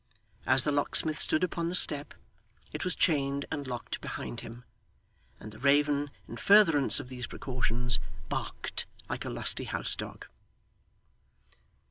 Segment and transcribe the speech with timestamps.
[0.47, 2.15] As the locksmith stood upon the step,
[2.73, 4.63] it was chained and locked behind him,
[5.39, 10.25] and the raven, in furtherance of these precautions, barked like a lusty house dog.